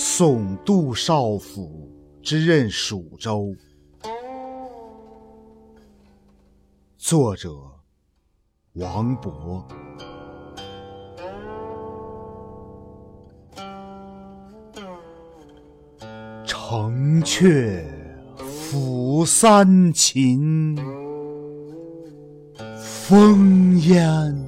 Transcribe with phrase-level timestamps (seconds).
[0.00, 1.90] 送杜少府
[2.22, 3.52] 之任蜀州。
[6.96, 7.50] 作者：
[8.74, 9.64] 王勃。
[16.46, 17.82] 城阙
[18.36, 20.76] 辅三秦，
[22.80, 24.46] 风烟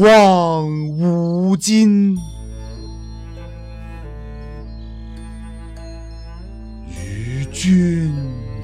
[0.00, 2.18] 望五津。
[7.60, 8.14] 君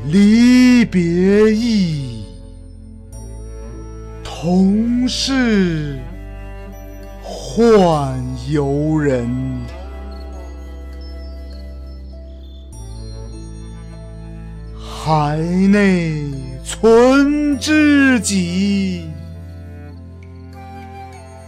[0.07, 2.25] 离别意，
[4.23, 5.99] 同是
[7.25, 8.15] 宦
[8.49, 9.29] 游人。
[14.79, 16.23] 海内
[16.65, 19.09] 存知己，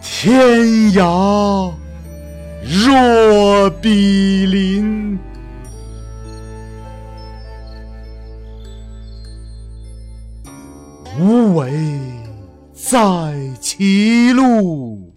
[0.03, 1.73] 天涯
[2.65, 4.96] 若比邻。
[11.19, 11.73] 无为
[12.75, 15.15] 在歧路，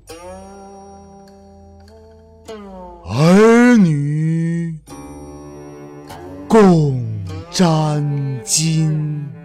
[3.05, 4.79] 儿女
[6.47, 7.03] 共
[7.51, 8.01] 沾
[8.45, 9.38] 巾。